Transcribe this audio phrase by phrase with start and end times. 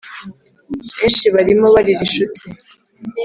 [0.97, 2.41] benshi barimo barira inshuti